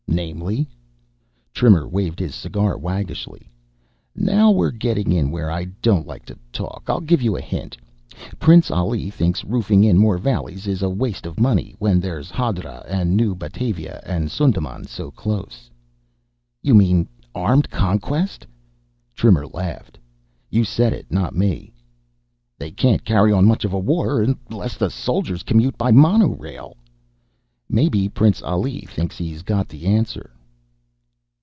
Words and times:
"Namely?" 0.13 0.67
Trimmer 1.53 1.87
waved 1.87 2.19
his 2.19 2.35
cigar 2.35 2.77
waggishly. 2.77 3.49
"Now 4.13 4.51
we're 4.51 4.69
getting 4.69 5.13
in 5.13 5.31
where 5.31 5.49
I 5.49 5.63
don't 5.81 6.05
like 6.05 6.25
to 6.25 6.37
talk. 6.51 6.83
I'll 6.87 6.99
give 6.99 7.21
you 7.21 7.37
a 7.37 7.41
hint. 7.41 7.77
Prince 8.37 8.69
Ali 8.69 9.09
thinks 9.09 9.45
roofing 9.45 9.85
in 9.85 9.97
more 9.97 10.17
valleys 10.17 10.67
is 10.67 10.81
a 10.81 10.89
waste 10.89 11.25
of 11.25 11.39
money, 11.39 11.75
when 11.79 12.01
there's 12.01 12.29
Hadra 12.29 12.83
and 12.89 13.15
New 13.15 13.35
Batavia 13.35 14.01
and 14.05 14.27
Sundaman 14.27 14.85
so 14.85 15.11
close." 15.11 15.69
"You 16.61 16.75
mean 16.75 17.07
armed 17.33 17.69
conquest?" 17.69 18.45
Trimmer 19.15 19.47
laughed. 19.47 19.97
"You 20.49 20.65
said 20.65 20.91
it, 20.91 21.09
not 21.09 21.37
me." 21.37 21.71
"They 22.59 22.71
can't 22.71 23.05
carry 23.05 23.31
on 23.31 23.45
much 23.45 23.63
of 23.63 23.71
a 23.71 23.79
war 23.79 24.21
unless 24.49 24.75
the 24.75 24.89
soldiers 24.89 25.41
commute 25.43 25.77
by 25.77 25.91
monorail." 25.91 26.75
"Maybe 27.73 28.09
Prince 28.09 28.41
Ali 28.41 28.81
thinks 28.81 29.17
he's 29.17 29.43
got 29.43 29.69
the 29.69 29.85
answer." 29.85 30.33